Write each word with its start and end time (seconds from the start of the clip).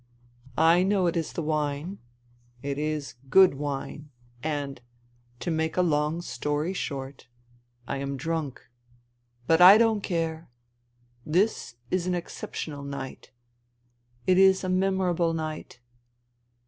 I 0.57 0.81
know 0.81 1.05
it 1.05 1.15
is 1.15 1.31
the 1.31 1.43
wine. 1.43 1.99
It 2.63 2.79
is 2.79 3.17
good 3.29 3.53
wine, 3.53 4.09
and— 4.41 4.81
^to 5.41 5.53
make 5.53 5.77
a 5.77 5.83
long 5.83 6.23
story 6.23 6.73
short— 6.73 7.27
I 7.87 7.97
am 7.97 8.17
drunk. 8.17 8.63
But 9.45 9.61
I 9.61 9.77
don't 9.77 10.01
care. 10.01 10.49
This 11.23 11.75
is 11.91 12.07
an 12.07 12.15
exceptional 12.15 12.81
night. 12.83 13.31
It 14.25 14.39
is 14.39 14.63
a 14.63 14.69
memorable 14.69 15.35
night. 15.35 15.79